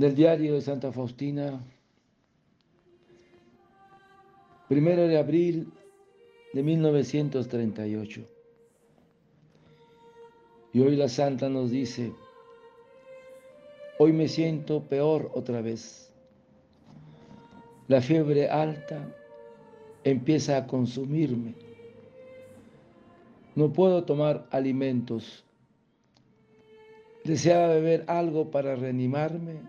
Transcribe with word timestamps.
del 0.00 0.14
diario 0.14 0.54
de 0.54 0.62
Santa 0.62 0.90
Faustina, 0.92 1.62
primero 4.66 5.06
de 5.06 5.18
abril 5.18 5.70
de 6.54 6.62
1938. 6.62 8.22
Y 10.72 10.80
hoy 10.80 10.96
la 10.96 11.08
santa 11.08 11.50
nos 11.50 11.70
dice, 11.70 12.14
hoy 13.98 14.14
me 14.14 14.26
siento 14.26 14.84
peor 14.84 15.30
otra 15.34 15.60
vez. 15.60 16.10
La 17.86 18.00
fiebre 18.00 18.48
alta 18.48 19.06
empieza 20.02 20.56
a 20.56 20.66
consumirme. 20.66 21.54
No 23.54 23.70
puedo 23.70 24.04
tomar 24.04 24.46
alimentos. 24.50 25.44
Deseaba 27.24 27.68
beber 27.74 28.04
algo 28.06 28.50
para 28.50 28.76
reanimarme, 28.76 29.60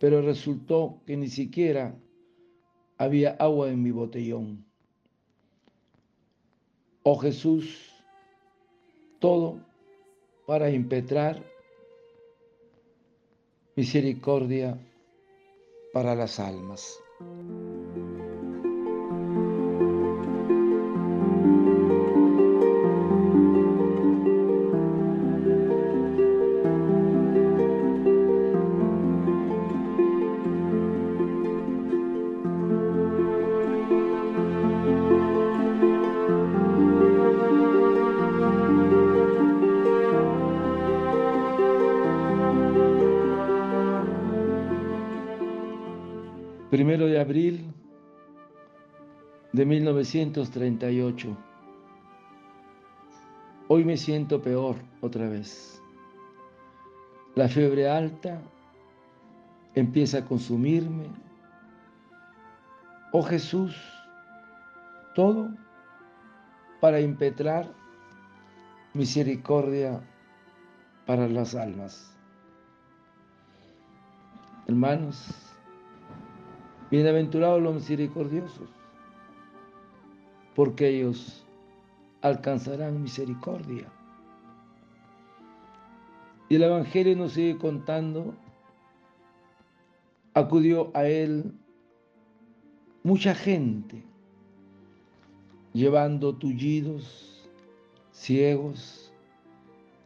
pero 0.00 0.22
resultó 0.22 1.02
que 1.06 1.16
ni 1.16 1.28
siquiera 1.28 1.94
había 2.96 3.32
agua 3.32 3.68
en 3.70 3.82
mi 3.82 3.90
botellón. 3.90 4.64
Oh 7.02 7.18
Jesús, 7.18 7.92
todo 9.18 9.60
para 10.46 10.70
impetrar 10.70 11.44
misericordia 13.76 14.78
para 15.92 16.14
las 16.14 16.40
almas. 16.40 16.98
Primero 46.70 47.06
de 47.06 47.20
abril 47.20 47.74
de 49.52 49.66
1938. 49.66 51.36
Hoy 53.66 53.84
me 53.84 53.96
siento 53.96 54.40
peor 54.40 54.76
otra 55.00 55.28
vez. 55.28 55.82
La 57.34 57.48
fiebre 57.48 57.90
alta 57.90 58.40
empieza 59.74 60.18
a 60.18 60.24
consumirme. 60.24 61.08
Oh 63.12 63.22
Jesús, 63.24 63.76
todo 65.16 65.50
para 66.80 67.00
impetrar 67.00 67.68
misericordia 68.94 70.00
para 71.04 71.28
las 71.28 71.56
almas. 71.56 72.16
Hermanos, 74.68 75.49
Bienaventurados 76.90 77.62
los 77.62 77.74
misericordiosos, 77.74 78.68
porque 80.56 80.88
ellos 80.88 81.46
alcanzarán 82.20 83.00
misericordia. 83.00 83.86
Y 86.48 86.56
el 86.56 86.64
Evangelio 86.64 87.14
nos 87.14 87.34
sigue 87.34 87.56
contando, 87.58 88.34
acudió 90.34 90.90
a 90.92 91.04
él 91.04 91.52
mucha 93.04 93.36
gente, 93.36 94.02
llevando 95.72 96.34
tullidos, 96.34 97.48
ciegos, 98.10 99.12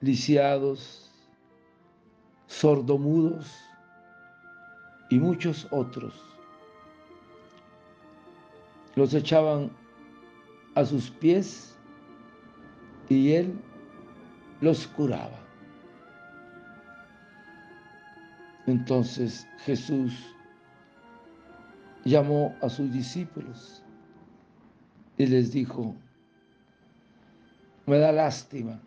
lisiados, 0.00 1.10
sordomudos 2.46 3.54
y 5.10 5.18
muchos 5.18 5.68
otros 5.70 6.30
los 9.00 9.14
echaban 9.14 9.70
a 10.74 10.84
sus 10.84 11.10
pies 11.10 11.74
y 13.08 13.32
él 13.32 13.58
los 14.60 14.86
curaba. 14.88 15.40
Entonces 18.66 19.48
Jesús 19.64 20.12
llamó 22.04 22.54
a 22.60 22.68
sus 22.68 22.92
discípulos 22.92 23.82
y 25.16 25.24
les 25.24 25.50
dijo, 25.50 25.96
me 27.86 27.96
da 27.96 28.12
lástima 28.12 28.78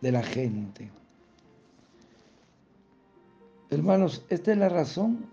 de 0.00 0.12
la 0.12 0.22
gente. 0.22 0.90
Hermanos, 3.68 4.24
esta 4.30 4.52
es 4.52 4.56
la 4.56 4.70
razón 4.70 5.26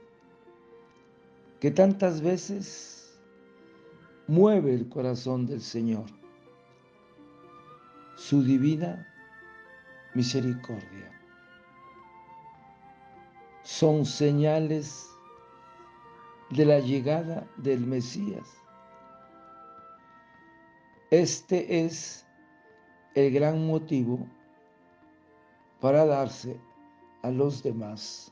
que 1.62 1.72
tantas 1.72 2.20
veces 2.22 3.01
mueve 4.32 4.74
el 4.74 4.88
corazón 4.88 5.46
del 5.46 5.60
Señor. 5.60 6.06
Su 8.16 8.42
divina 8.42 9.06
misericordia. 10.14 11.12
Son 13.64 14.06
señales 14.06 15.06
de 16.50 16.64
la 16.64 16.80
llegada 16.80 17.46
del 17.58 17.86
Mesías. 17.86 18.48
Este 21.10 21.84
es 21.84 22.26
el 23.16 23.34
gran 23.34 23.68
motivo 23.68 24.26
para 25.82 26.06
darse 26.06 26.58
a 27.22 27.32
los 27.32 27.62
demás. 27.62 28.32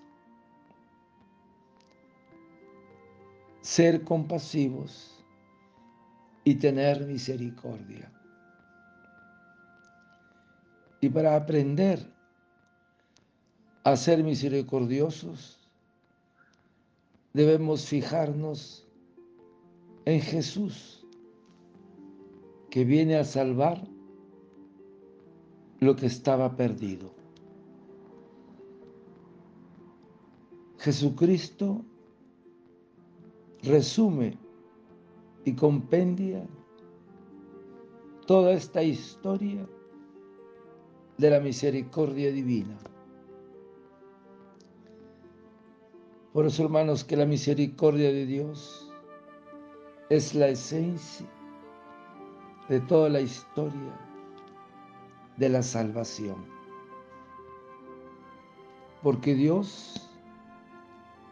Ser 3.60 4.06
compasivos 4.06 5.19
y 6.50 6.56
tener 6.56 7.06
misericordia. 7.06 8.12
Y 11.00 11.08
para 11.08 11.36
aprender 11.36 12.00
a 13.84 13.96
ser 13.96 14.24
misericordiosos, 14.24 15.60
debemos 17.34 17.86
fijarnos 17.86 18.88
en 20.06 20.22
Jesús, 20.22 21.06
que 22.72 22.84
viene 22.84 23.18
a 23.18 23.26
salvar 23.26 23.88
lo 25.82 25.96
que 25.96 26.08
estaba 26.08 26.56
perdido. 26.56 27.14
Jesucristo 30.80 31.86
resume 33.62 34.49
y 35.46 35.56
compendia 35.56 36.46
toda 38.28 38.54
esta 38.54 38.84
historia 38.84 39.68
de 41.18 41.30
la 41.30 41.40
misericordia 41.40 42.32
divina. 42.32 42.78
Por 46.34 46.46
eso, 46.46 46.64
hermanos, 46.64 47.04
que 47.04 47.18
la 47.18 47.26
misericordia 47.26 48.12
de 48.12 48.26
Dios 48.26 48.90
es 50.10 50.36
la 50.36 50.48
esencia 50.48 51.28
de 52.70 52.80
toda 52.82 53.10
la 53.10 53.22
historia 53.22 54.00
de 55.38 55.50
la 55.50 55.64
salvación. 55.64 56.46
Porque 59.02 59.34
Dios 59.34 60.10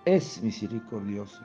es 0.05 0.41
misericordioso. 0.41 1.43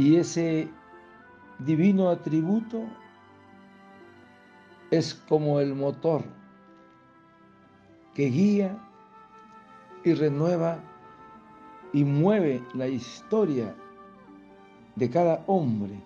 Y 0.00 0.16
ese 0.16 0.66
divino 1.58 2.08
atributo 2.08 2.86
es 4.90 5.12
como 5.12 5.60
el 5.60 5.74
motor 5.74 6.24
que 8.14 8.30
guía 8.30 8.78
y 10.02 10.14
renueva 10.14 10.78
y 11.92 12.02
mueve 12.04 12.64
la 12.72 12.88
historia 12.88 13.74
de 14.96 15.10
cada 15.10 15.44
hombre. 15.46 16.00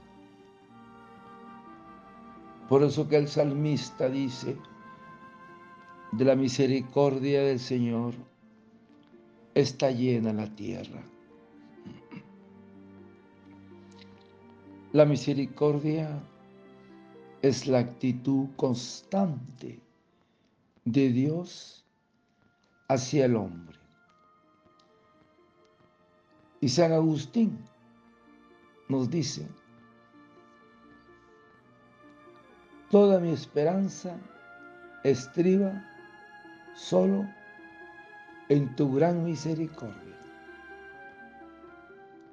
Por 2.69 2.83
eso 2.83 3.09
que 3.09 3.19
el 3.19 3.29
salmista 3.29 4.09
dice, 4.09 4.57
de 6.11 6.25
la 6.25 6.35
misericordia 6.35 7.45
del 7.45 7.61
Señor 7.61 8.15
está 9.55 9.93
llena 9.93 10.33
la 10.33 10.53
tierra. 10.53 11.01
La 14.95 15.05
misericordia 15.05 16.23
es 17.43 17.67
la 17.67 17.81
actitud 17.81 18.47
constante 18.55 19.83
de 20.85 21.09
Dios 21.09 21.85
hacia 22.87 23.25
el 23.25 23.35
hombre. 23.35 23.77
Y 26.61 26.69
San 26.69 26.93
Agustín 26.93 27.59
nos 28.89 29.11
dice, 29.11 29.49
toda 32.89 33.19
mi 33.19 33.33
esperanza 33.33 34.17
estriba 35.03 35.85
solo 36.77 37.29
en 38.49 38.77
tu 38.77 38.95
gran 38.95 39.25
misericordia. 39.25 40.21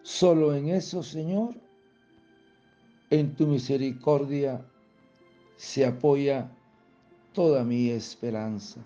Solo 0.04 0.54
en 0.54 0.68
eso, 0.68 1.02
Señor, 1.02 1.56
en 3.12 3.36
tu 3.36 3.46
misericordia 3.46 4.66
se 5.58 5.86
apoya 5.86 6.50
toda 7.34 7.64
mi 7.64 7.90
esperanza. 7.90 8.82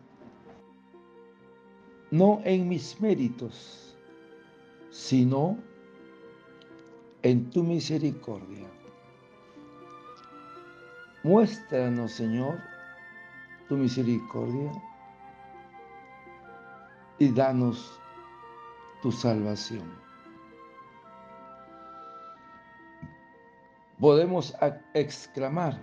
No 2.12 2.42
en 2.44 2.68
mis 2.68 3.00
méritos, 3.00 3.96
sino 4.90 5.58
en 7.22 7.50
tu 7.52 7.64
misericordia. 7.64 8.68
Muéstranos, 11.24 12.12
Señor, 12.12 12.60
tu 13.68 13.78
misericordia 13.78 14.72
y 17.20 17.30
danos 17.32 18.00
tu 19.02 19.12
salvación. 19.12 20.05
Podemos 24.00 24.54
exclamar, 24.94 25.80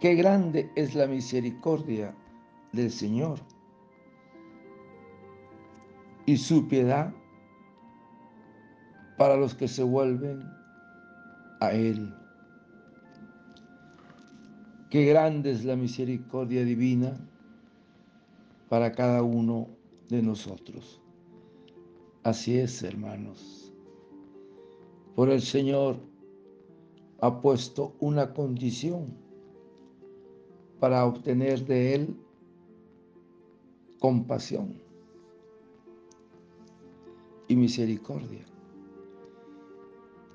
qué 0.00 0.14
grande 0.14 0.70
es 0.74 0.94
la 0.94 1.06
misericordia 1.06 2.14
del 2.72 2.90
Señor 2.90 3.38
y 6.24 6.36
su 6.36 6.66
piedad 6.68 7.12
para 9.18 9.36
los 9.36 9.54
que 9.54 9.68
se 9.68 9.82
vuelven 9.82 10.42
a 11.60 11.72
Él. 11.72 12.14
Qué 14.90 15.04
grande 15.04 15.50
es 15.50 15.64
la 15.64 15.76
misericordia 15.76 16.64
divina 16.64 17.12
para 18.70 18.92
cada 18.92 19.22
uno 19.22 19.68
de 20.08 20.22
nosotros. 20.22 21.02
Así 22.22 22.58
es, 22.58 22.82
hermanos. 22.82 23.67
Por 25.18 25.30
el 25.30 25.42
Señor 25.42 25.96
ha 27.20 27.40
puesto 27.40 27.96
una 27.98 28.32
condición 28.32 29.16
para 30.78 31.04
obtener 31.04 31.66
de 31.66 31.96
Él 31.96 32.16
compasión 33.98 34.80
y 37.48 37.56
misericordia. 37.56 38.44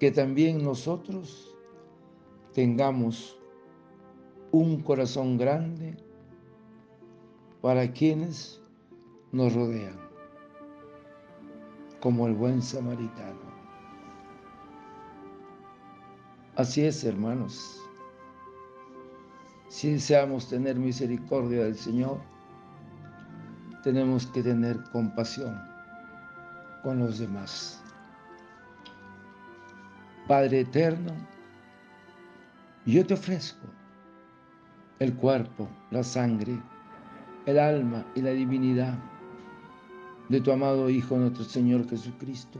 Que 0.01 0.11
también 0.11 0.61
nosotros 0.61 1.55
tengamos 2.51 3.39
un 4.51 4.81
corazón 4.81 5.37
grande 5.37 5.95
para 7.61 7.89
quienes 7.93 8.61
nos 9.31 9.53
rodean, 9.53 9.97
como 12.01 12.27
el 12.27 12.35
buen 12.35 12.61
samaritano. 12.61 13.52
Así 16.55 16.85
es, 16.85 17.03
hermanos. 17.03 17.81
Si 19.69 19.93
deseamos 19.93 20.47
tener 20.47 20.75
misericordia 20.75 21.63
del 21.63 21.75
Señor, 21.75 22.19
tenemos 23.83 24.27
que 24.27 24.43
tener 24.43 24.79
compasión 24.91 25.59
con 26.83 26.99
los 26.99 27.17
demás. 27.17 27.83
Padre 30.27 30.59
eterno, 30.59 31.11
yo 32.85 33.03
te 33.03 33.15
ofrezco 33.15 33.67
el 34.99 35.15
cuerpo, 35.15 35.67
la 35.89 36.03
sangre, 36.03 36.61
el 37.47 37.57
alma 37.57 38.05
y 38.13 38.21
la 38.21 38.29
divinidad 38.29 38.93
de 40.29 40.39
tu 40.39 40.51
amado 40.51 40.87
Hijo 40.89 41.17
nuestro 41.17 41.45
Señor 41.45 41.89
Jesucristo, 41.89 42.59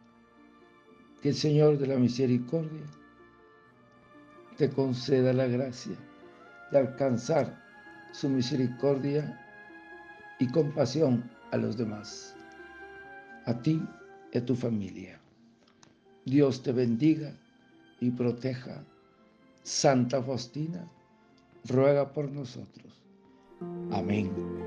que 1.21 1.29
el 1.29 1.35
Señor 1.35 1.77
de 1.77 1.87
la 1.87 1.97
misericordia 1.97 2.85
te 4.57 4.69
conceda 4.69 5.33
la 5.33 5.47
gracia 5.47 5.95
de 6.71 6.79
alcanzar 6.79 7.61
su 8.11 8.29
misericordia 8.29 9.39
y 10.39 10.47
compasión 10.47 11.29
a 11.51 11.57
los 11.57 11.77
demás, 11.77 12.35
a 13.45 13.61
ti 13.61 13.81
y 14.33 14.37
a 14.37 14.45
tu 14.45 14.55
familia. 14.55 15.19
Dios 16.25 16.61
te 16.63 16.71
bendiga 16.71 17.33
y 17.99 18.11
proteja. 18.11 18.83
Santa 19.63 20.23
Faustina, 20.23 20.87
ruega 21.65 22.11
por 22.11 22.31
nosotros. 22.31 23.03
Amén. 23.91 24.60